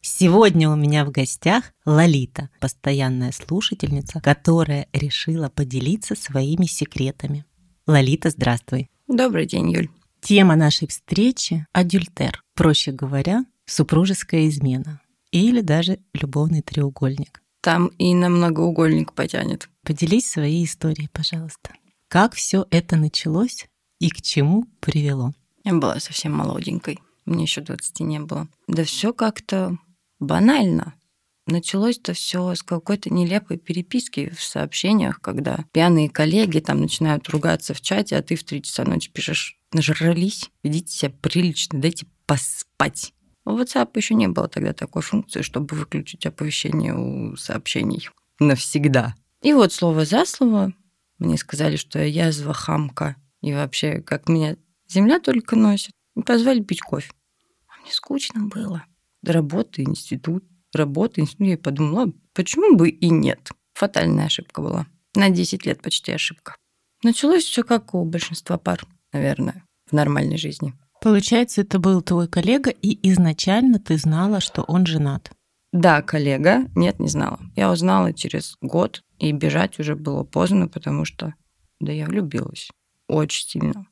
Сегодня 0.00 0.70
у 0.70 0.76
меня 0.76 1.04
в 1.04 1.10
гостях 1.10 1.72
Лолита, 1.84 2.50
постоянная 2.60 3.32
слушательница, 3.32 4.20
которая 4.20 4.86
решила 4.92 5.48
поделиться 5.48 6.14
своими 6.14 6.66
секретами. 6.66 7.44
Лолита, 7.86 8.30
здравствуй. 8.30 8.90
Добрый 9.08 9.46
день, 9.46 9.70
Юль. 9.70 9.88
Тема 10.20 10.56
нашей 10.56 10.88
встречи– 10.88 11.66
адюльтер, 11.72 12.42
проще 12.54 12.92
говоря, 12.92 13.44
супружеская 13.66 14.48
измена 14.48 15.00
или 15.30 15.60
даже 15.60 15.98
любовный 16.14 16.62
треугольник. 16.62 17.42
Там 17.60 17.88
и 17.98 18.14
на 18.14 18.28
многоугольник 18.28 19.12
потянет. 19.12 19.68
Поделись 19.82 20.30
своей 20.30 20.64
историей, 20.64 21.08
пожалуйста. 21.12 21.70
Как 22.08 22.34
все 22.34 22.66
это 22.70 22.96
началось 22.96 23.66
и 23.98 24.10
к 24.10 24.22
чему 24.22 24.66
привело? 24.80 25.32
Я 25.64 25.74
была 25.74 26.00
совсем 26.00 26.32
молоденькой. 26.32 26.98
Мне 27.26 27.42
еще 27.42 27.60
20 27.60 28.00
не 28.00 28.20
было. 28.20 28.48
Да 28.68 28.84
все 28.84 29.12
как-то 29.12 29.76
банально. 30.20 30.94
Началось-то 31.46 32.12
все 32.12 32.54
с 32.54 32.62
какой-то 32.62 33.08
нелепой 33.08 33.56
переписки 33.56 34.30
в 34.36 34.42
сообщениях, 34.42 35.20
когда 35.20 35.64
пьяные 35.72 36.10
коллеги 36.10 36.60
там 36.60 36.80
начинают 36.80 37.28
ругаться 37.30 37.72
в 37.72 37.80
чате, 37.80 38.16
а 38.16 38.22
ты 38.22 38.36
в 38.36 38.44
3 38.44 38.62
часа 38.62 38.84
ночи 38.84 39.10
пишешь 39.10 39.58
«Нажрались, 39.72 40.50
ведите 40.62 40.92
себя 40.92 41.12
прилично, 41.22 41.80
дайте 41.80 42.06
поспать». 42.26 43.14
У 43.46 43.52
WhatsApp 43.52 43.90
еще 43.94 44.14
не 44.14 44.28
было 44.28 44.46
тогда 44.46 44.74
такой 44.74 45.00
функции, 45.00 45.40
чтобы 45.40 45.74
выключить 45.74 46.26
оповещение 46.26 46.94
у 46.94 47.34
сообщений 47.36 48.10
навсегда. 48.38 49.14
И 49.40 49.54
вот 49.54 49.72
слово 49.72 50.04
за 50.04 50.26
слово 50.26 50.74
мне 51.18 51.38
сказали, 51.38 51.76
что 51.76 51.98
я 51.98 52.26
язва, 52.26 52.52
хамка, 52.52 53.16
и 53.40 53.54
вообще, 53.54 54.02
как 54.02 54.28
меня 54.28 54.56
земля 54.86 55.18
только 55.18 55.56
носит. 55.56 55.92
И 56.14 56.22
позвали 56.22 56.60
пить 56.60 56.80
кофе. 56.80 57.10
А 57.68 57.80
мне 57.80 57.92
скучно 57.92 58.46
было 58.48 58.84
работа, 59.24 59.82
институт, 59.82 60.44
работа, 60.72 61.20
институт. 61.20 61.46
Я 61.46 61.58
подумала, 61.58 62.12
почему 62.34 62.76
бы 62.76 62.88
и 62.88 63.08
нет? 63.08 63.50
Фатальная 63.74 64.26
ошибка 64.26 64.60
была. 64.60 64.86
На 65.14 65.30
10 65.30 65.66
лет 65.66 65.82
почти 65.82 66.12
ошибка. 66.12 66.56
Началось 67.02 67.44
все 67.44 67.62
как 67.62 67.94
у 67.94 68.04
большинства 68.04 68.58
пар, 68.58 68.84
наверное, 69.12 69.64
в 69.86 69.92
нормальной 69.92 70.36
жизни. 70.36 70.74
Получается, 71.00 71.60
это 71.60 71.78
был 71.78 72.02
твой 72.02 72.26
коллега, 72.26 72.70
и 72.70 72.98
изначально 73.10 73.78
ты 73.78 73.96
знала, 73.98 74.40
что 74.40 74.62
он 74.62 74.84
женат. 74.84 75.30
Да, 75.72 76.02
коллега. 76.02 76.66
Нет, 76.74 76.98
не 76.98 77.08
знала. 77.08 77.38
Я 77.54 77.70
узнала 77.70 78.12
через 78.12 78.56
год, 78.60 79.04
и 79.18 79.30
бежать 79.32 79.78
уже 79.78 79.94
было 79.94 80.24
поздно, 80.24 80.66
потому 80.66 81.04
что, 81.04 81.34
да, 81.78 81.92
я 81.92 82.06
влюбилась. 82.06 82.70
Очень 83.06 83.48
сильно. 83.48 83.86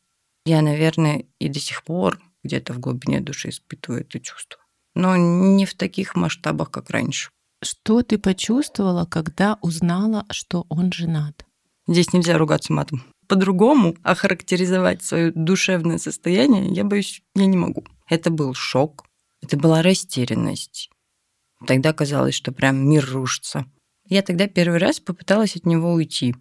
Я, 0.44 0.62
наверное, 0.62 1.26
и 1.38 1.48
до 1.48 1.60
сих 1.60 1.84
пор 1.84 2.20
где-то 2.42 2.72
в 2.72 2.80
глубине 2.80 3.20
души 3.20 3.50
испытываю 3.50 4.02
это 4.02 4.18
чувство 4.20 4.60
но 4.96 5.14
не 5.16 5.66
в 5.66 5.74
таких 5.74 6.16
масштабах, 6.16 6.70
как 6.70 6.90
раньше. 6.90 7.30
Что 7.62 8.02
ты 8.02 8.18
почувствовала, 8.18 9.04
когда 9.04 9.58
узнала, 9.60 10.24
что 10.30 10.66
он 10.68 10.90
женат? 10.90 11.44
Здесь 11.86 12.12
нельзя 12.12 12.38
ругаться 12.38 12.72
матом. 12.72 13.04
По-другому 13.28 13.94
охарактеризовать 14.02 15.02
свое 15.02 15.32
душевное 15.32 15.98
состояние, 15.98 16.72
я 16.72 16.82
боюсь, 16.82 17.22
я 17.34 17.46
не 17.46 17.56
могу. 17.56 17.84
Это 18.08 18.30
был 18.30 18.54
шок, 18.54 19.04
это 19.42 19.56
была 19.56 19.82
растерянность. 19.82 20.90
Тогда 21.66 21.92
казалось, 21.92 22.34
что 22.34 22.52
прям 22.52 22.88
мир 22.88 23.06
рушится. 23.10 23.66
Я 24.08 24.22
тогда 24.22 24.48
первый 24.48 24.78
раз 24.78 25.00
попыталась 25.00 25.56
от 25.56 25.66
него 25.66 25.92
уйти, 25.92 26.34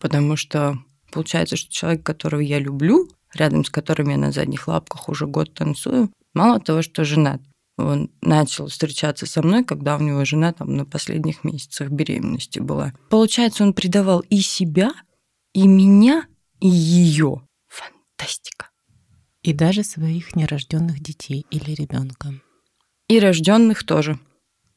потому 0.00 0.36
что 0.36 0.78
получается, 1.12 1.56
что 1.56 1.70
человек, 1.70 2.02
которого 2.02 2.40
я 2.40 2.58
люблю, 2.58 3.08
рядом 3.34 3.64
с 3.64 3.70
которым 3.70 4.08
я 4.08 4.16
на 4.16 4.32
задних 4.32 4.66
лапках 4.66 5.08
уже 5.08 5.26
год 5.26 5.54
танцую, 5.54 6.10
мало 6.34 6.60
того, 6.60 6.82
что 6.82 7.04
женат, 7.04 7.40
он 7.86 8.10
начал 8.20 8.68
встречаться 8.68 9.26
со 9.26 9.42
мной, 9.42 9.64
когда 9.64 9.96
у 9.96 10.00
него 10.00 10.24
жена 10.24 10.52
там 10.52 10.76
на 10.76 10.84
последних 10.84 11.44
месяцах 11.44 11.90
беременности 11.90 12.58
была. 12.58 12.92
Получается, 13.08 13.64
он 13.64 13.74
предавал 13.74 14.20
и 14.20 14.40
себя, 14.40 14.92
и 15.52 15.66
меня, 15.66 16.26
и 16.60 16.68
ее. 16.68 17.46
Фантастика. 17.68 18.70
И 19.42 19.52
даже 19.52 19.84
своих 19.84 20.36
нерожденных 20.36 21.00
детей 21.00 21.46
или 21.50 21.72
ребенка. 21.72 22.34
И 23.08 23.18
рожденных 23.18 23.84
тоже. 23.84 24.18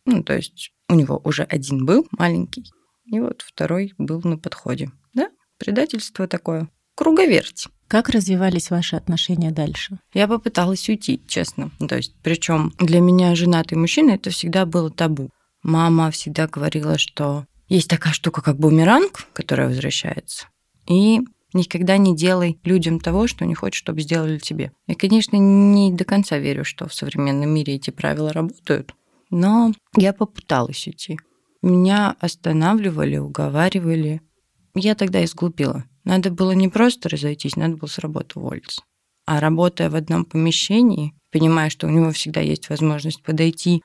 Ну, 0.05 0.23
то 0.23 0.35
есть 0.35 0.71
у 0.89 0.95
него 0.95 1.21
уже 1.23 1.43
один 1.43 1.85
был 1.85 2.07
маленький, 2.11 2.65
и 3.05 3.19
вот 3.19 3.41
второй 3.41 3.93
был 3.97 4.21
на 4.23 4.37
подходе. 4.37 4.91
Да, 5.13 5.29
предательство 5.57 6.27
такое. 6.27 6.69
Круговерть. 6.95 7.67
Как 7.93 8.09
развивались 8.09 8.71
ваши 8.71 8.95
отношения 8.95 9.51
дальше? 9.51 9.99
Я 10.15 10.27
попыталась 10.27 10.89
уйти, 10.89 11.21
честно. 11.27 11.69
То 11.87 11.95
есть, 11.95 12.15
причем 12.23 12.73
для 12.79 12.99
меня 12.99 13.35
женатый 13.35 13.77
мужчина 13.77 14.13
это 14.13 14.31
всегда 14.31 14.65
было 14.65 14.89
табу. 14.89 15.29
Мама 15.61 16.09
всегда 16.09 16.47
говорила, 16.47 16.97
что 16.97 17.45
есть 17.69 17.87
такая 17.87 18.11
штука, 18.11 18.41
как 18.41 18.57
бумеранг, 18.57 19.27
которая 19.33 19.67
возвращается. 19.67 20.47
И 20.87 21.19
никогда 21.53 21.97
не 21.97 22.15
делай 22.15 22.57
людям 22.63 22.99
того, 22.99 23.27
что 23.27 23.45
не 23.45 23.53
хочешь, 23.53 23.77
чтобы 23.77 24.01
сделали 24.01 24.39
тебе. 24.39 24.71
Я, 24.87 24.95
конечно, 24.95 25.35
не 25.35 25.93
до 25.93 26.03
конца 26.03 26.39
верю, 26.39 26.65
что 26.65 26.87
в 26.87 26.95
современном 26.95 27.51
мире 27.51 27.75
эти 27.75 27.91
правила 27.91 28.33
работают, 28.33 28.95
но 29.29 29.71
я 29.95 30.13
попыталась 30.13 30.87
уйти. 30.87 31.19
Меня 31.61 32.15
останавливали, 32.19 33.17
уговаривали. 33.17 34.23
Я 34.73 34.95
тогда 34.95 35.23
изглупила. 35.23 35.85
Надо 36.03 36.31
было 36.31 36.51
не 36.51 36.67
просто 36.67 37.09
разойтись, 37.09 37.55
надо 37.55 37.77
было 37.77 37.87
с 37.87 37.99
работы 37.99 38.39
уволиться. 38.39 38.81
А 39.25 39.39
работая 39.39 39.89
в 39.89 39.95
одном 39.95 40.25
помещении, 40.25 41.13
понимая, 41.31 41.69
что 41.69 41.87
у 41.87 41.89
него 41.89 42.11
всегда 42.11 42.41
есть 42.41 42.69
возможность 42.69 43.23
подойти, 43.23 43.81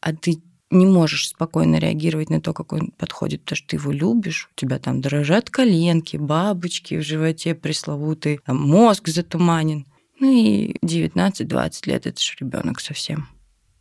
а 0.00 0.14
ты 0.14 0.42
не 0.70 0.86
можешь 0.86 1.28
спокойно 1.28 1.76
реагировать 1.76 2.30
на 2.30 2.40
то, 2.40 2.52
как 2.52 2.72
он 2.72 2.92
подходит, 2.98 3.42
потому 3.42 3.56
что 3.56 3.68
ты 3.68 3.76
его 3.76 3.92
любишь, 3.92 4.48
у 4.50 4.60
тебя 4.60 4.78
там 4.78 5.00
дрожат 5.00 5.50
коленки, 5.50 6.16
бабочки 6.16 6.94
в 6.96 7.02
животе 7.02 7.54
пресловутые, 7.54 8.40
там 8.44 8.60
мозг 8.60 9.08
затуманен. 9.08 9.86
Ну 10.18 10.30
и 10.30 10.76
19-20 10.84 11.88
лет 11.88 12.06
это 12.06 12.20
же 12.20 12.34
ребенок 12.40 12.80
совсем. 12.80 13.28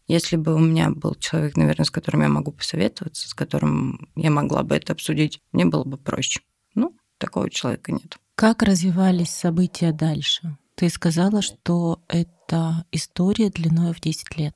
Если 0.07 0.35
бы 0.35 0.53
у 0.55 0.59
меня 0.59 0.89
был 0.89 1.15
человек, 1.15 1.55
наверное, 1.55 1.85
с 1.85 1.91
которым 1.91 2.23
я 2.23 2.29
могу 2.29 2.51
посоветоваться, 2.51 3.29
с 3.29 3.33
которым 3.33 4.09
я 4.15 4.29
могла 4.29 4.63
бы 4.63 4.75
это 4.75 4.91
обсудить, 4.91 5.39
мне 5.53 5.65
было 5.65 5.85
бы 5.85 5.97
проще. 5.97 6.41
Ну, 6.75 6.93
такого 7.21 7.49
человека 7.49 7.91
нет. 7.93 8.17
Как 8.35 8.63
развивались 8.63 9.29
события 9.29 9.93
дальше? 9.93 10.57
Ты 10.75 10.89
сказала, 10.89 11.41
что 11.41 12.01
это 12.07 12.85
история 12.91 13.49
длиной 13.49 13.93
в 13.93 14.01
10 14.01 14.37
лет. 14.37 14.55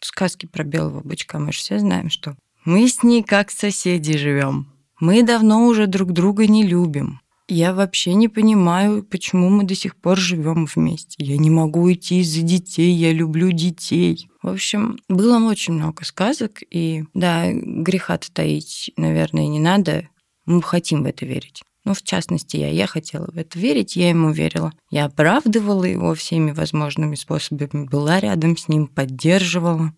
Сказки 0.00 0.46
про 0.46 0.64
белого 0.64 1.00
бычка 1.00 1.38
мы 1.38 1.52
же 1.52 1.58
все 1.58 1.78
знаем, 1.78 2.10
что 2.10 2.36
мы 2.64 2.88
с 2.88 3.02
ней 3.02 3.22
как 3.22 3.50
соседи 3.50 4.18
живем. 4.18 4.72
Мы 4.98 5.22
давно 5.22 5.66
уже 5.66 5.86
друг 5.86 6.12
друга 6.12 6.46
не 6.46 6.66
любим. 6.66 7.20
Я 7.48 7.72
вообще 7.72 8.14
не 8.14 8.28
понимаю, 8.28 9.02
почему 9.02 9.48
мы 9.48 9.64
до 9.64 9.74
сих 9.74 9.96
пор 9.96 10.18
живем 10.18 10.66
вместе. 10.66 11.16
Я 11.18 11.36
не 11.36 11.50
могу 11.50 11.82
уйти 11.82 12.20
из-за 12.20 12.42
детей, 12.42 12.92
я 12.92 13.12
люблю 13.12 13.50
детей. 13.50 14.28
В 14.42 14.48
общем, 14.48 14.98
было 15.08 15.38
очень 15.48 15.74
много 15.74 16.04
сказок, 16.04 16.60
и 16.70 17.04
да, 17.14 17.50
греха-то 17.52 18.30
таить, 18.32 18.92
наверное, 18.96 19.48
не 19.48 19.58
надо. 19.58 20.08
Мы 20.46 20.62
хотим 20.62 21.02
в 21.02 21.06
это 21.06 21.26
верить. 21.26 21.62
Ну, 21.84 21.94
в 21.94 22.02
частности, 22.02 22.56
я, 22.56 22.68
я 22.68 22.86
хотела 22.86 23.26
в 23.30 23.36
это 23.36 23.58
верить, 23.58 23.96
я 23.96 24.10
ему 24.10 24.32
верила. 24.32 24.72
Я 24.90 25.06
оправдывала 25.06 25.84
его 25.84 26.14
всеми 26.14 26.52
возможными 26.52 27.14
способами, 27.14 27.86
была 27.86 28.20
рядом 28.20 28.56
с 28.56 28.68
ним, 28.68 28.86
поддерживала. 28.86 29.94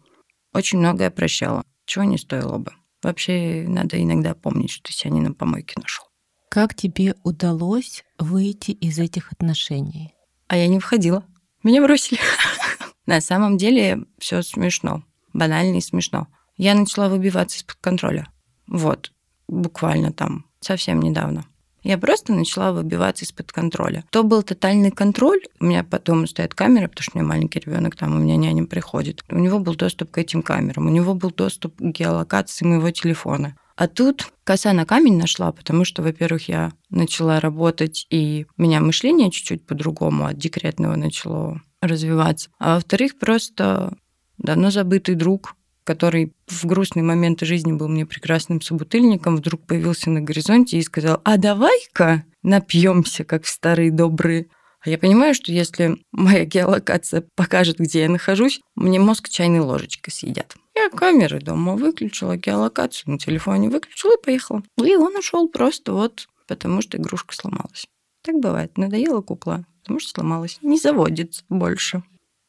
Очень 0.53 0.79
многое 0.79 1.11
прощала, 1.11 1.65
чего 1.87 2.05
не 2.05 2.19
стоило 2.19 2.59
бы. 2.59 2.73
Вообще, 3.03 3.65
надо 3.67 4.01
иногда 4.01 4.35
помнить, 4.35 4.71
что 4.71 4.85
ты 4.85 4.93
себя 4.93 5.11
не 5.11 5.21
на 5.21 5.33
помойке 5.33 5.75
нашел. 5.81 6.07
Как 6.49 6.75
тебе 6.75 7.17
удалось 7.25 8.05
выйти 8.19 8.73
из 8.73 8.99
этих 8.99 9.33
отношений? 9.33 10.15
А 10.47 10.57
я 10.57 10.69
не 10.69 10.79
входила. 10.79 11.25
Меня 11.63 11.83
бросили. 11.83 12.21
На 13.07 13.21
самом 13.21 13.57
деле 13.57 14.05
все 14.19 14.43
смешно. 14.43 15.03
Банально 15.33 15.79
и 15.79 15.81
смешно. 15.81 16.29
Я 16.57 16.75
начала 16.75 17.09
выбиваться 17.09 17.59
из-под 17.59 17.77
контроля. 17.77 18.29
Вот. 18.67 19.13
Буквально 19.49 20.13
там. 20.13 20.45
Совсем 20.61 21.01
недавно. 21.01 21.47
Я 21.83 21.99
просто 21.99 22.33
начала 22.33 22.73
выбиваться 22.73 23.25
из-под 23.25 23.53
контроля. 23.53 24.05
То 24.11 24.23
был 24.23 24.43
тотальный 24.43 24.91
контроль. 24.91 25.41
У 25.61 25.65
меня 25.65 25.85
потом 25.85 26.27
стоит 26.27 26.55
камера, 26.55 26.89
потому 26.89 27.03
что 27.03 27.13
у 27.15 27.19
меня 27.19 27.29
маленький 27.29 27.61
ребенок, 27.61 27.97
там 27.97 28.17
у 28.17 28.19
меня 28.21 28.37
няня 28.37 28.65
приходит. 28.67 29.25
У 29.29 29.39
него 29.39 29.59
был 29.59 29.75
доступ 29.75 30.11
к 30.11 30.19
этим 30.19 30.43
камерам, 30.43 30.87
у 30.87 30.91
него 30.91 31.15
был 31.15 31.31
доступ 31.31 31.77
к 31.77 31.83
геолокации 31.83 32.65
моего 32.65 32.91
телефона. 32.91 33.57
А 33.77 33.89
тут 33.89 34.33
коса 34.45 34.73
на 34.73 34.85
камень 34.85 35.17
нашла, 35.17 35.51
потому 35.51 35.85
что, 35.85 36.03
во-первых, 36.03 36.49
я 36.49 36.73
начала 36.91 37.41
работать, 37.41 38.07
и 38.11 38.47
меня 38.57 38.81
мышление 38.81 39.31
чуть-чуть 39.31 39.67
по-другому 39.67 40.27
от 40.27 40.39
декретного 40.39 40.95
начало 40.95 41.61
развиваться. 41.81 42.51
А 42.59 42.75
во-вторых, 42.77 43.19
просто 43.19 43.97
давно 44.39 44.71
забытый 44.71 45.15
друг, 45.15 45.57
который 45.85 46.33
в 46.47 46.65
грустные 46.65 47.03
моменты 47.03 47.47
жизни 47.47 47.73
был 47.73 47.89
мне 47.89 48.07
прекрасным 48.07 48.61
собутыльником, 48.61 49.37
вдруг 49.37 49.67
появился 49.67 50.11
на 50.11 50.21
горизонте 50.21 50.79
и 50.79 50.83
сказал, 50.83 51.21
а 51.25 51.37
давай-ка 51.37 52.25
напьемся, 52.43 53.25
как 53.25 53.45
в 53.45 53.49
старые 53.49 53.91
добрые. 53.91 54.49
А 54.85 54.91
я 54.91 54.99
понимаю, 54.99 55.35
что 55.35 55.53
если 55.53 55.97
моя 56.11 56.45
геолокация 56.45 57.25
покажет, 57.37 57.79
где 57.79 58.03
я 58.03 58.09
нахожусь, 58.09 58.61
мне 58.75 58.99
мозг 58.99 59.29
чайной 59.29 59.61
ложечкой 59.61 60.13
съедят. 60.13 60.57
Я 60.75 60.91
камеры 60.91 61.39
дома 61.39 61.77
выключила, 61.77 62.37
геолокацию 62.37 63.13
на 63.13 63.19
телефоне 63.19 63.69
выключила 63.69 64.15
и 64.15 64.23
поехала. 64.23 64.63
И 64.83 64.97
он 64.97 65.17
ушел 65.17 65.49
просто 65.49 65.93
вот 65.93 66.27
потому, 66.49 66.83
что 66.83 66.99
игрушка 66.99 67.35
сломалась. 67.35 67.87
Так 68.23 68.37
бывает. 68.37 68.77
Надоела 68.77 69.21
кукла, 69.21 69.65
потому 69.83 70.01
что 70.01 70.11
сломалась. 70.11 70.59
Не 70.63 70.79
заводится 70.79 71.45
больше. 71.49 72.03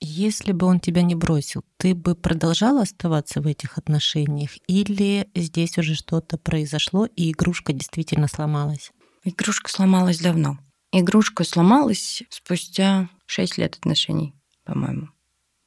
Если 0.06 0.52
бы 0.52 0.66
он 0.66 0.82
тебя 0.82 1.02
не 1.02 1.16
бросил, 1.16 1.64
ты 1.78 1.96
бы 1.96 2.14
продолжала 2.14 2.82
оставаться 2.82 3.40
в 3.40 3.48
этих 3.48 3.78
отношениях 3.78 4.52
или 4.68 5.30
здесь 5.34 5.78
уже 5.78 5.96
что-то 5.96 6.38
произошло 6.38 7.06
и 7.06 7.32
игрушка 7.32 7.72
действительно 7.72 8.28
сломалась? 8.28 8.92
Игрушка 9.24 9.72
сломалась 9.72 10.20
давно. 10.20 10.58
Игрушка 10.92 11.46
сломалась 11.46 12.22
спустя 12.30 13.08
6 13.28 13.58
лет 13.58 13.78
отношений, 13.78 14.36
по-моему. 14.66 15.08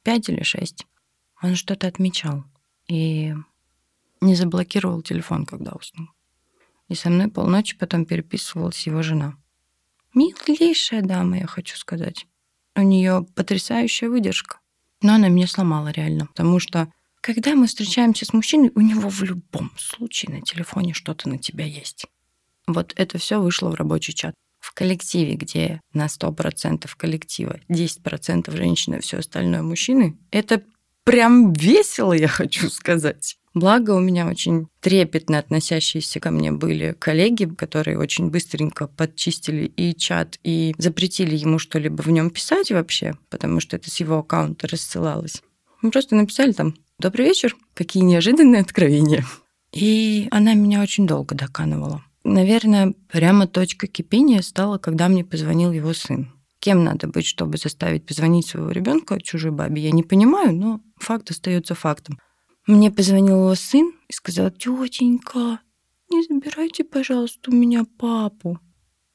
5 0.02 0.28
или 0.28 0.42
6. 0.42 0.86
Он 1.42 1.54
что-то 1.54 1.86
отмечал 1.86 2.44
и 2.88 3.32
не 4.20 4.34
заблокировал 4.34 5.00
телефон, 5.00 5.46
когда 5.46 5.72
уснул. 5.72 6.08
И 6.88 6.94
со 6.94 7.08
мной 7.08 7.28
полночи 7.28 7.74
потом 7.74 8.04
переписывалась 8.04 8.86
его 8.86 9.00
жена. 9.00 9.38
Милейшая 10.12 11.00
дама, 11.00 11.38
я 11.38 11.46
хочу 11.46 11.78
сказать. 11.78 12.26
У 12.76 12.82
нее 12.82 13.26
потрясающая 13.34 14.08
выдержка. 14.08 14.58
Но 15.02 15.14
она 15.14 15.28
меня 15.28 15.46
сломала 15.46 15.88
реально, 15.88 16.26
потому 16.26 16.61
что 16.61 16.93
когда 17.20 17.55
мы 17.55 17.67
встречаемся 17.67 18.25
с 18.25 18.32
мужчиной, 18.32 18.70
у 18.75 18.81
него 18.81 19.08
в 19.08 19.23
любом 19.23 19.73
случае 19.76 20.37
на 20.37 20.43
телефоне 20.43 20.93
что-то 20.93 21.28
на 21.28 21.38
тебя 21.38 21.64
есть. 21.64 22.06
Вот 22.67 22.93
это 22.96 23.19
все 23.19 23.40
вышло 23.40 23.70
в 23.70 23.75
рабочий 23.75 24.14
чат. 24.14 24.34
В 24.61 24.73
коллективе, 24.73 25.34
где 25.34 25.81
на 25.93 26.06
100% 26.06 26.88
коллектива 26.96 27.61
10% 27.69 28.56
женщины, 28.56 29.00
все 29.00 29.19
остальное 29.19 29.62
мужчины, 29.62 30.19
это 30.31 30.62
прям 31.05 31.52
весело, 31.52 32.12
я 32.12 32.29
хочу 32.29 32.69
сказать. 32.69 33.38
Благо 33.56 33.93
у 33.93 34.00
меня 34.00 34.29
очень 34.29 34.69
трепетно 34.82 35.38
относящиеся 35.38 36.20
ко 36.20 36.31
мне 36.31 36.53
были 36.53 36.94
коллеги, 36.99 37.47
которые 37.47 37.99
очень 37.99 38.29
быстренько 38.29 38.87
подчистили 38.87 39.64
и 39.64 39.97
чат, 39.97 40.38
и 40.44 40.75
запретили 40.76 41.35
ему 41.35 41.58
что-либо 41.58 42.03
в 42.03 42.11
нем 42.11 42.29
писать 42.29 42.70
вообще, 42.70 43.14
потому 43.31 43.61
что 43.61 43.76
это 43.76 43.91
с 43.91 43.99
его 43.99 44.19
аккаунта 44.19 44.69
рассылалось. 44.69 45.43
Мы 45.81 45.91
просто 45.91 46.17
написали 46.17 46.53
там 46.53 46.75
«Добрый 46.99 47.25
вечер, 47.25 47.56
какие 47.73 48.03
неожиданные 48.03 48.61
откровения». 48.61 49.25
И 49.73 50.29
она 50.31 50.53
меня 50.53 50.82
очень 50.82 51.06
долго 51.06 51.35
доканывала. 51.35 52.05
Наверное, 52.25 52.93
прямо 53.08 53.47
точка 53.47 53.87
кипения 53.87 54.43
стала, 54.43 54.76
когда 54.76 55.08
мне 55.08 55.25
позвонил 55.25 55.73
его 55.73 55.94
сын. 55.94 56.31
Кем 56.61 56.85
надо 56.85 57.08
быть, 57.08 57.25
чтобы 57.25 57.56
заставить 57.56 58.05
позвонить 58.05 58.47
своего 58.47 58.70
ребенка 58.70 59.19
чужой 59.19 59.53
бабе, 59.53 59.81
я 59.81 59.93
не 59.93 60.03
понимаю, 60.03 60.55
но 60.55 60.82
факт 60.99 61.31
остается 61.31 61.75
фактом. 61.75 62.19
Мне 62.66 62.90
позвонил 62.90 63.36
его 63.36 63.54
сын 63.54 63.92
и 64.08 64.12
сказал, 64.12 64.50
тетенька, 64.50 65.60
не 66.10 66.24
забирайте, 66.24 66.82
пожалуйста, 66.82 67.50
у 67.50 67.54
меня 67.54 67.84
папу. 67.84 68.58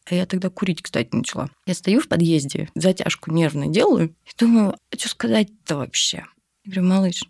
А 0.06 0.15
я 0.15 0.25
тогда 0.25 0.50
курить, 0.50 0.81
кстати, 0.81 1.09
начала. 1.12 1.50
Я 1.65 1.74
стою 1.74 2.00
в 2.00 2.07
подъезде, 2.07 2.69
затяжку 2.75 3.31
нервно 3.31 3.68
делаю 3.68 4.15
и 4.25 4.30
думаю, 4.38 4.75
а 4.89 4.98
что 4.98 5.09
сказать-то 5.09 5.77
вообще? 5.77 6.25
Я 6.63 6.71
говорю, 6.71 6.83
малыш, 6.83 7.24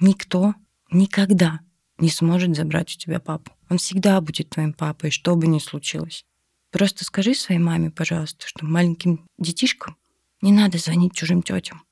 никто 0.00 0.54
никогда 0.90 1.60
не 1.98 2.10
сможет 2.10 2.54
забрать 2.54 2.94
у 2.94 2.98
тебя 2.98 3.18
папу. 3.18 3.52
Он 3.68 3.78
всегда 3.78 4.20
будет 4.20 4.50
твоим 4.50 4.72
папой, 4.72 5.10
что 5.10 5.34
бы 5.34 5.46
ни 5.46 5.58
случилось. 5.58 6.24
Просто 6.70 7.04
скажи 7.04 7.34
своей 7.34 7.60
маме, 7.60 7.90
пожалуйста, 7.90 8.46
что 8.46 8.64
маленьким 8.64 9.26
детишкам 9.38 9.96
не 10.42 10.52
надо 10.52 10.78
звонить 10.78 11.14
чужим 11.14 11.42
тетям. 11.42 11.82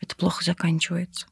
Это 0.00 0.16
плохо 0.16 0.44
заканчивается. 0.44 1.26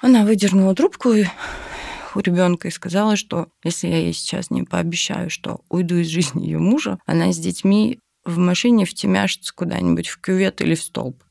Она 0.00 0.24
выдернула 0.24 0.74
трубку 0.74 1.10
у 1.10 2.20
ребенка 2.20 2.68
и 2.68 2.70
сказала, 2.70 3.16
что 3.16 3.48
если 3.62 3.88
я 3.88 3.98
ей 3.98 4.12
сейчас 4.12 4.50
не 4.50 4.62
пообещаю, 4.62 5.30
что 5.30 5.60
уйду 5.68 5.96
из 5.96 6.08
жизни 6.08 6.44
ее 6.44 6.58
мужа, 6.58 6.98
она 7.06 7.32
с 7.32 7.38
детьми 7.38 7.98
в 8.24 8.38
машине 8.38 8.84
втемяшится 8.86 9.54
куда-нибудь 9.54 10.08
в 10.08 10.20
кювет 10.20 10.60
или 10.60 10.74
в 10.74 10.82
столб. 10.82 11.22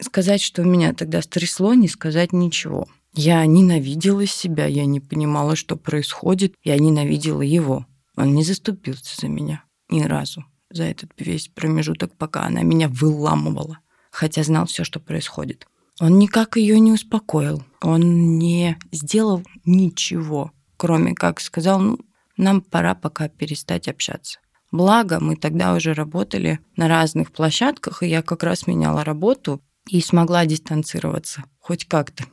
Сказать, 0.00 0.42
что 0.42 0.64
меня 0.64 0.92
тогда 0.92 1.22
стрясло, 1.22 1.74
не 1.74 1.88
сказать 1.88 2.32
ничего. 2.32 2.88
Я 3.14 3.46
ненавидела 3.46 4.26
себя, 4.26 4.66
я 4.66 4.86
не 4.86 4.98
понимала, 4.98 5.54
что 5.54 5.76
происходит, 5.76 6.54
я 6.64 6.76
ненавидела 6.78 7.42
его. 7.42 7.86
Он 8.16 8.34
не 8.34 8.42
заступился 8.42 9.20
за 9.20 9.28
меня 9.28 9.64
ни 9.88 10.02
разу 10.02 10.44
за 10.70 10.84
этот 10.84 11.10
весь 11.18 11.48
промежуток, 11.48 12.16
пока 12.16 12.42
она 12.42 12.62
меня 12.62 12.88
выламывала, 12.88 13.78
хотя 14.10 14.42
знал 14.42 14.66
все, 14.66 14.82
что 14.84 14.98
происходит. 14.98 15.68
Он 16.00 16.18
никак 16.18 16.56
ее 16.56 16.80
не 16.80 16.92
успокоил. 16.92 17.64
Он 17.80 18.38
не 18.38 18.76
сделал 18.90 19.42
ничего, 19.64 20.52
кроме 20.76 21.14
как 21.14 21.40
сказал, 21.40 21.80
ну, 21.80 21.98
нам 22.36 22.62
пора 22.62 22.94
пока 22.94 23.28
перестать 23.28 23.88
общаться. 23.88 24.40
Благо, 24.72 25.20
мы 25.20 25.36
тогда 25.36 25.74
уже 25.74 25.94
работали 25.94 26.58
на 26.76 26.88
разных 26.88 27.30
площадках, 27.30 28.02
и 28.02 28.08
я 28.08 28.22
как 28.22 28.42
раз 28.42 28.66
меняла 28.66 29.04
работу 29.04 29.62
и 29.88 30.00
смогла 30.00 30.46
дистанцироваться 30.46 31.44
хоть 31.60 31.84
как-то. 31.84 32.24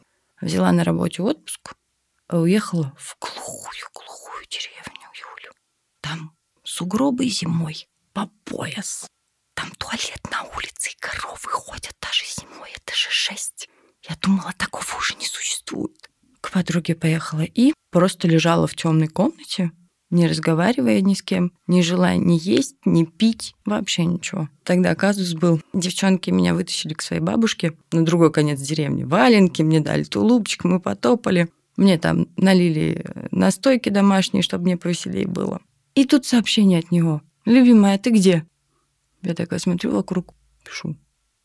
Взяла 0.42 0.72
на 0.72 0.84
работе 0.84 1.22
отпуск, 1.22 1.76
а 2.28 2.40
уехала 2.40 2.94
в 2.98 3.16
глухую-глухую 3.20 4.46
деревню 4.50 5.08
Юлю. 5.14 5.54
Там 6.02 6.36
сугробы 6.64 7.28
зимой 7.28 7.88
по 8.12 8.32
пояс. 8.44 9.06
Там 9.54 9.72
туалет 9.78 10.22
на 10.32 10.44
улице, 10.56 10.92
и 10.92 11.00
коровы 11.00 11.50
ходят 11.50 11.96
даже 12.02 12.24
зимой. 12.26 12.70
Это 12.76 12.96
же 12.96 13.10
жесть. 13.12 13.70
Я 14.08 14.16
думала, 14.22 14.54
такого 14.58 14.98
уже 14.98 15.16
не 15.16 15.26
существует. 15.26 16.10
К 16.42 16.52
подруге 16.52 16.96
поехала 16.96 17.42
и 17.42 17.74
просто 17.92 18.28
лежала 18.28 18.68
в 18.68 18.76
темной 18.76 19.08
комнате, 19.08 19.72
не 20.10 20.28
разговаривая 20.28 21.02
ни 21.02 21.14
с 21.14 21.22
кем, 21.22 21.54
не 21.68 21.82
желая 21.82 22.18
ни 22.18 22.38
есть, 22.38 22.76
ни 22.84 23.06
пить, 23.06 23.56
вообще 23.66 24.06
ничего. 24.06 24.50
Тогда 24.64 24.94
казус 24.96 25.34
был. 25.34 25.62
Девчонки 25.74 26.30
меня 26.32 26.54
вытащили 26.54 26.94
к 26.94 27.02
своей 27.02 27.22
бабушке 27.22 27.74
на 27.92 28.06
другой 28.06 28.32
конец 28.32 28.60
деревни. 28.60 29.04
Валенки 29.04 29.62
мне 29.62 29.80
дали, 29.80 30.04
тулупчик, 30.04 30.66
мы 30.66 30.80
потопали. 30.80 31.50
Мне 31.78 31.98
там 31.98 32.28
налили 32.36 33.06
настойки 33.32 33.90
домашние, 33.90 34.44
чтобы 34.44 34.66
мне 34.66 34.78
повеселее 34.78 35.28
было. 35.28 35.62
И 35.96 36.06
тут 36.06 36.26
сообщение 36.26 36.80
от 36.80 36.92
него. 36.92 37.22
«Любимая, 37.46 37.98
ты 37.98 38.12
где?» 38.12 38.46
Я 39.24 39.34
такая 39.34 39.60
смотрю 39.60 39.92
вокруг, 39.92 40.34
пишу, 40.64 40.98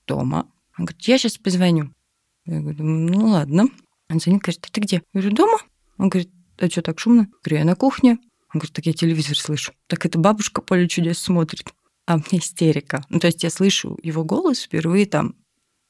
дома. 0.06 0.50
Он 0.78 0.84
говорит, 0.84 1.02
я 1.02 1.18
сейчас 1.18 1.38
позвоню. 1.38 1.92
Я 2.44 2.60
говорю, 2.60 2.84
ну 2.84 3.26
ладно. 3.26 3.66
Он 4.08 4.20
звонит, 4.20 4.42
говорит, 4.42 4.66
а 4.66 4.72
ты 4.72 4.80
где? 4.80 4.96
Я 5.12 5.20
говорю, 5.20 5.36
дома. 5.36 5.58
Он 5.98 6.08
говорит, 6.08 6.30
а 6.58 6.68
что 6.68 6.82
так 6.82 6.98
шумно? 6.98 7.22
Я 7.22 7.26
говорю, 7.42 7.58
я 7.58 7.64
на 7.64 7.74
кухне. 7.74 8.12
Он 8.54 8.60
говорит, 8.60 8.72
так 8.72 8.86
я 8.86 8.92
телевизор 8.92 9.36
слышу. 9.36 9.72
Так 9.88 10.06
это 10.06 10.18
бабушка 10.18 10.62
поле 10.62 10.88
чудес 10.88 11.18
смотрит. 11.18 11.72
А 12.06 12.16
мне 12.16 12.38
истерика. 12.38 13.04
Ну, 13.08 13.18
то 13.18 13.26
есть 13.26 13.42
я 13.42 13.50
слышу 13.50 13.98
его 14.02 14.24
голос 14.24 14.62
впервые 14.62 15.06
там 15.06 15.34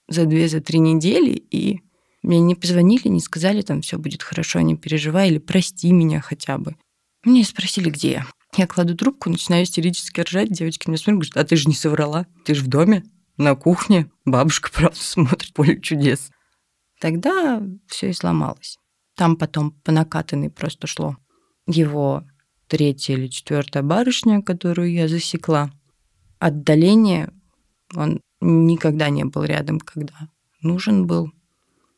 за 0.09 0.25
две, 0.25 0.49
за 0.49 0.61
три 0.61 0.79
недели, 0.79 1.33
и 1.33 1.81
мне 2.23 2.41
не 2.41 2.55
позвонили, 2.55 3.09
не 3.09 3.21
сказали, 3.21 3.63
там 3.63 3.83
все 3.83 3.99
будет 3.99 4.23
хорошо, 4.23 4.61
не 4.61 4.77
переживай, 4.77 5.29
или 5.29 5.39
прости 5.39 5.93
меня 5.93 6.21
хотя 6.21 6.59
бы. 6.59 6.77
Мне 7.23 7.45
спросили, 7.45 7.91
где 7.91 8.13
я. 8.13 8.27
Я 8.57 8.67
кладу 8.67 8.97
трубку, 8.97 9.29
начинаю 9.29 9.65
истерически 9.65 10.23
ржать. 10.23 10.51
Девочки 10.51 10.89
мне 10.89 10.97
смотрят, 10.97 11.31
говорят, 11.31 11.45
а 11.45 11.49
ты 11.49 11.57
же 11.57 11.69
не 11.69 11.75
соврала. 11.75 12.27
Ты 12.45 12.55
же 12.55 12.65
в 12.65 12.69
доме, 12.69 13.05
на 13.37 13.55
кухне. 13.55 14.11
Бабушка, 14.25 14.71
правда, 14.75 14.99
смотрит 14.99 15.53
поле 15.53 15.81
чудес. 15.81 16.31
Тогда 17.01 17.63
все 17.87 18.11
и 18.11 18.15
сломалось. 18.15 18.79
Там 19.15 19.37
потом 19.37 19.73
по 19.73 19.93
накатанной 19.93 20.51
просто 20.51 20.87
шло. 20.87 21.17
Его 21.67 22.25
третья 22.67 23.15
или 23.15 23.29
четвертая 23.29 23.83
барышня, 23.83 24.43
которую 24.43 24.93
я 24.93 25.09
засекла. 25.09 25.71
Отдаление, 26.39 27.33
он 27.95 28.21
никогда 28.41 29.11
не 29.11 29.25
был 29.25 29.45
рядом, 29.45 29.81
когда 29.81 30.31
нужен 30.63 31.07
был. 31.07 31.31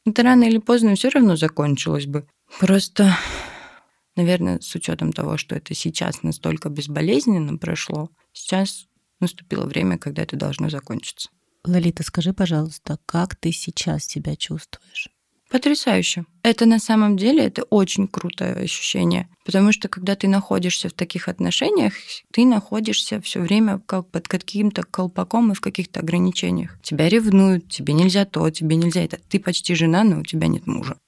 Это 0.04 0.22
рано 0.22 0.44
или 0.44 0.58
поздно 0.58 0.94
все 0.94 1.08
равно 1.10 1.36
закончилось 1.36 2.06
бы. 2.06 2.26
Просто 2.58 3.16
Наверное, 4.18 4.58
с 4.60 4.74
учетом 4.74 5.12
того, 5.12 5.36
что 5.36 5.54
это 5.54 5.74
сейчас 5.74 6.24
настолько 6.24 6.70
безболезненно 6.70 7.56
прошло, 7.56 8.10
сейчас 8.32 8.88
наступило 9.20 9.64
время, 9.64 9.96
когда 9.96 10.24
это 10.24 10.34
должно 10.34 10.68
закончиться. 10.70 11.30
Лолита, 11.64 12.02
скажи, 12.02 12.32
пожалуйста, 12.32 12.98
как 13.06 13.36
ты 13.36 13.52
сейчас 13.52 14.06
себя 14.06 14.34
чувствуешь? 14.34 15.10
Потрясающе. 15.52 16.24
Это 16.42 16.66
на 16.66 16.80
самом 16.80 17.16
деле 17.16 17.44
это 17.44 17.62
очень 17.62 18.08
крутое 18.08 18.54
ощущение, 18.54 19.28
потому 19.44 19.70
что 19.70 19.86
когда 19.86 20.16
ты 20.16 20.26
находишься 20.26 20.88
в 20.88 20.94
таких 20.94 21.28
отношениях, 21.28 21.92
ты 22.32 22.44
находишься 22.44 23.20
все 23.20 23.38
время 23.38 23.78
как 23.78 24.10
под 24.10 24.26
каким-то 24.26 24.82
колпаком 24.82 25.52
и 25.52 25.54
в 25.54 25.60
каких-то 25.60 26.00
ограничениях. 26.00 26.76
Тебя 26.82 27.08
ревнуют, 27.08 27.68
тебе 27.68 27.94
нельзя 27.94 28.24
то, 28.24 28.50
тебе 28.50 28.74
нельзя 28.74 29.04
это. 29.04 29.20
Ты 29.28 29.38
почти 29.38 29.76
жена, 29.76 30.02
но 30.02 30.18
у 30.18 30.24
тебя 30.24 30.48
нет 30.48 30.66
мужа. 30.66 30.98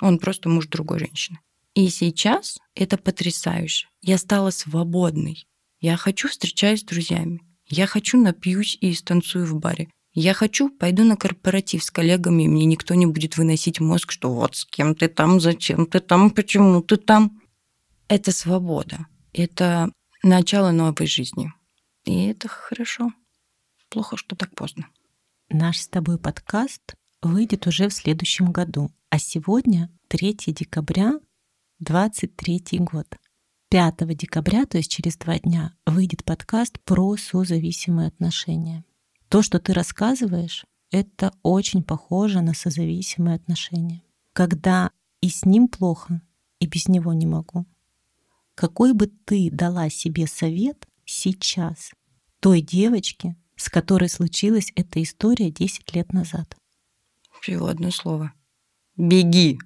Он 0.00 0.20
просто 0.20 0.48
муж 0.48 0.68
другой 0.68 1.00
женщины. 1.00 1.40
И 1.74 1.88
сейчас 1.88 2.58
это 2.74 2.96
потрясающе. 2.96 3.88
Я 4.00 4.18
стала 4.18 4.50
свободной. 4.50 5.46
Я 5.80 5.96
хочу 5.96 6.28
встречаюсь 6.28 6.80
с 6.80 6.84
друзьями. 6.84 7.40
Я 7.66 7.86
хочу 7.86 8.20
напьюсь 8.20 8.78
и 8.80 8.94
станцую 8.94 9.46
в 9.46 9.58
баре. 9.58 9.88
Я 10.12 10.32
хочу, 10.32 10.70
пойду 10.70 11.02
на 11.02 11.16
корпоратив 11.16 11.82
с 11.82 11.90
коллегами, 11.90 12.44
и 12.44 12.48
мне 12.48 12.64
никто 12.66 12.94
не 12.94 13.06
будет 13.06 13.36
выносить 13.36 13.80
мозг, 13.80 14.12
что 14.12 14.32
вот 14.32 14.54
с 14.54 14.64
кем 14.64 14.94
ты 14.94 15.08
там, 15.08 15.40
зачем 15.40 15.86
ты 15.86 15.98
там, 15.98 16.30
почему 16.30 16.80
ты 16.82 16.96
там. 16.96 17.42
Это 18.06 18.30
свобода. 18.30 19.06
Это 19.32 19.90
начало 20.22 20.70
новой 20.70 21.08
жизни. 21.08 21.52
И 22.04 22.26
это 22.26 22.46
хорошо. 22.46 23.10
Плохо, 23.88 24.16
что 24.16 24.36
так 24.36 24.54
поздно. 24.54 24.88
Наш 25.48 25.80
с 25.80 25.88
тобой 25.88 26.18
подкаст 26.18 26.94
выйдет 27.20 27.66
уже 27.66 27.88
в 27.88 27.94
следующем 27.94 28.52
году. 28.52 28.92
А 29.10 29.18
сегодня 29.18 29.90
3 30.08 30.36
декабря 30.46 31.18
23 31.84 32.78
год. 32.78 33.06
5 33.68 34.16
декабря, 34.16 34.64
то 34.64 34.78
есть 34.78 34.90
через 34.90 35.18
два 35.18 35.38
дня, 35.38 35.76
выйдет 35.84 36.24
подкаст 36.24 36.80
про 36.80 37.16
созависимые 37.16 38.08
отношения. 38.08 38.84
То, 39.28 39.42
что 39.42 39.58
ты 39.58 39.74
рассказываешь, 39.74 40.64
это 40.90 41.32
очень 41.42 41.82
похоже 41.82 42.40
на 42.40 42.54
созависимые 42.54 43.36
отношения. 43.36 44.02
Когда 44.32 44.92
и 45.20 45.28
с 45.28 45.44
ним 45.44 45.68
плохо, 45.68 46.22
и 46.58 46.66
без 46.66 46.88
него 46.88 47.12
не 47.12 47.26
могу. 47.26 47.66
Какой 48.54 48.94
бы 48.94 49.08
ты 49.08 49.50
дала 49.50 49.90
себе 49.90 50.26
совет 50.26 50.88
сейчас 51.04 51.90
той 52.40 52.62
девочке, 52.62 53.36
с 53.56 53.68
которой 53.68 54.08
случилась 54.08 54.72
эта 54.74 55.02
история 55.02 55.50
10 55.50 55.94
лет 55.94 56.14
назад? 56.14 56.56
Всего 57.42 57.66
одно 57.66 57.90
слово. 57.90 58.32
Беги. 58.96 59.58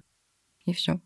И 0.65 0.73
все. 0.73 0.99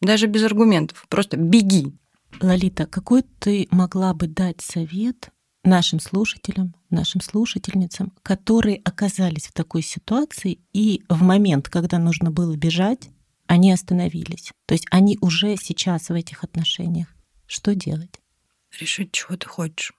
Даже 0.00 0.26
без 0.26 0.44
аргументов. 0.44 1.06
Просто 1.08 1.36
беги. 1.36 1.92
Лолита, 2.40 2.86
какой 2.86 3.22
ты 3.22 3.68
могла 3.70 4.14
бы 4.14 4.26
дать 4.26 4.60
совет 4.60 5.30
нашим 5.62 6.00
слушателям, 6.00 6.74
нашим 6.88 7.20
слушательницам, 7.20 8.12
которые 8.22 8.80
оказались 8.84 9.48
в 9.48 9.52
такой 9.52 9.82
ситуации 9.82 10.58
и 10.72 11.02
в 11.08 11.22
момент, 11.22 11.68
когда 11.68 11.98
нужно 11.98 12.30
было 12.30 12.56
бежать, 12.56 13.10
они 13.46 13.72
остановились. 13.72 14.52
То 14.66 14.74
есть 14.74 14.86
они 14.90 15.18
уже 15.20 15.56
сейчас 15.56 16.08
в 16.08 16.14
этих 16.14 16.44
отношениях. 16.44 17.08
Что 17.46 17.74
делать? 17.74 18.20
Решить, 18.78 19.12
чего 19.12 19.36
ты 19.36 19.48
хочешь. 19.48 19.92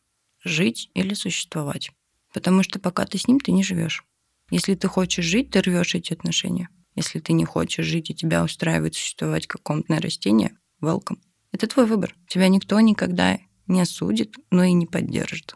Жить 0.43 0.89
или 0.93 1.13
существовать. 1.13 1.91
Потому 2.34 2.63
что 2.63 2.79
пока 2.79 3.05
ты 3.05 3.17
с 3.17 3.27
ним, 3.27 3.39
ты 3.39 3.51
не 3.51 3.63
живешь. 3.63 4.03
Если 4.50 4.75
ты 4.75 4.88
хочешь 4.88 5.25
жить, 5.25 5.51
ты 5.51 5.62
рвешь 5.62 5.96
эти 5.96 6.13
отношения. 6.13 6.70
Если 6.96 7.20
ты 7.20 7.34
не 7.34 7.46
хочешь 7.46 7.86
жить 7.86 8.10
и 8.10 8.16
тебя 8.16 8.44
устраивает 8.44 8.96
существовать 8.96 9.48
как 9.48 9.64
комнатное 9.64 10.02
растение, 10.02 10.58
welcome. 10.82 11.20
Это 11.52 11.68
твой 11.68 11.86
выбор. 11.86 12.16
Тебя 12.28 12.48
никто 12.48 12.80
никогда 12.80 13.40
не 13.68 13.82
осудит, 13.82 14.36
но 14.50 14.64
и 14.64 14.74
не 14.74 14.86
поддержит. 14.86 15.56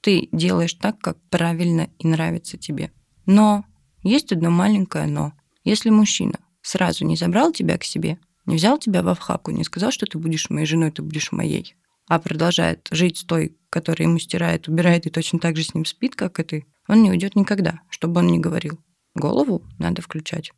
Ты 0.00 0.28
делаешь 0.32 0.74
так, 0.74 0.98
как 0.98 1.18
правильно 1.28 1.90
и 1.98 2.06
нравится 2.06 2.56
тебе. 2.56 2.90
Но 3.26 3.64
есть 4.02 4.32
одно 4.32 4.50
маленькое 4.50 5.06
но. 5.06 5.32
Если 5.64 5.90
мужчина 5.90 6.40
сразу 6.60 7.04
не 7.04 7.16
забрал 7.16 7.52
тебя 7.52 7.78
к 7.78 7.84
себе, 7.84 8.18
не 8.46 8.56
взял 8.56 8.78
тебя 8.78 9.02
в 9.02 9.08
охапку, 9.08 9.52
не 9.52 9.64
сказал, 9.64 9.92
что 9.92 10.06
ты 10.06 10.18
будешь 10.18 10.50
моей 10.50 10.66
женой, 10.66 10.90
ты 10.90 11.02
будешь 11.02 11.30
моей, 11.30 11.76
а 12.08 12.18
продолжает 12.18 12.88
жить 12.90 13.18
с 13.18 13.24
той, 13.24 13.56
которая 13.70 14.08
ему 14.08 14.18
стирает, 14.18 14.66
убирает 14.66 15.06
и 15.06 15.10
точно 15.10 15.38
так 15.38 15.56
же 15.56 15.62
с 15.62 15.74
ним 15.74 15.84
спит, 15.84 16.16
как 16.16 16.40
и 16.40 16.42
ты, 16.42 16.66
он 16.88 17.02
не 17.02 17.10
уйдет 17.10 17.36
никогда, 17.36 17.80
чтобы 17.90 18.20
он 18.20 18.26
не 18.26 18.40
говорил. 18.40 18.80
Голову 19.14 19.62
надо 19.78 20.02
включать 20.02 20.52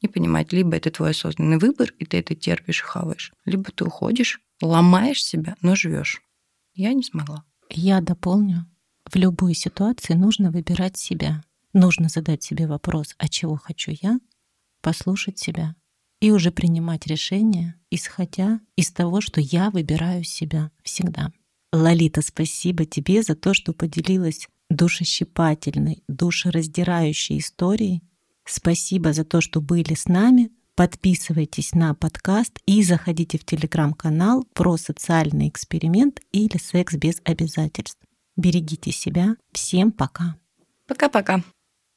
и 0.00 0.08
понимать, 0.08 0.52
либо 0.52 0.76
это 0.76 0.90
твой 0.90 1.10
осознанный 1.10 1.58
выбор, 1.58 1.92
и 1.98 2.04
ты 2.04 2.18
это 2.18 2.34
терпишь 2.34 2.80
и 2.80 2.84
хаваешь, 2.84 3.32
либо 3.44 3.70
ты 3.70 3.84
уходишь, 3.84 4.40
ломаешь 4.60 5.24
себя, 5.24 5.56
но 5.62 5.74
живешь. 5.74 6.22
Я 6.74 6.92
не 6.92 7.02
смогла. 7.02 7.44
Я 7.70 8.00
дополню. 8.00 8.66
В 9.10 9.16
любой 9.16 9.54
ситуации 9.54 10.14
нужно 10.14 10.50
выбирать 10.50 10.96
себя. 10.96 11.42
Нужно 11.72 12.08
задать 12.08 12.42
себе 12.42 12.66
вопрос, 12.66 13.14
а 13.18 13.28
чего 13.28 13.56
хочу 13.56 13.92
я, 14.00 14.18
послушать 14.80 15.38
себя 15.38 15.74
и 16.20 16.30
уже 16.30 16.50
принимать 16.50 17.06
решение, 17.06 17.74
исходя 17.90 18.60
из 18.76 18.90
того, 18.90 19.20
что 19.20 19.40
я 19.40 19.70
выбираю 19.70 20.24
себя 20.24 20.70
всегда. 20.82 21.32
Лолита, 21.72 22.22
спасибо 22.22 22.84
тебе 22.84 23.22
за 23.22 23.34
то, 23.34 23.52
что 23.52 23.72
поделилась 23.72 24.48
душещипательной, 24.70 26.02
душераздирающей 26.08 27.38
историей. 27.38 28.02
Спасибо 28.46 29.12
за 29.12 29.24
то, 29.24 29.40
что 29.40 29.60
были 29.60 29.94
с 29.94 30.06
нами. 30.06 30.50
Подписывайтесь 30.76 31.72
на 31.72 31.94
подкаст 31.94 32.58
и 32.66 32.82
заходите 32.82 33.38
в 33.38 33.44
телеграм-канал 33.44 34.44
про 34.52 34.76
социальный 34.76 35.48
эксперимент 35.48 36.20
или 36.32 36.58
секс 36.58 36.94
без 36.94 37.20
обязательств. 37.24 37.98
Берегите 38.36 38.92
себя. 38.92 39.36
Всем 39.52 39.90
пока. 39.90 40.36
Пока-пока. 40.86 41.42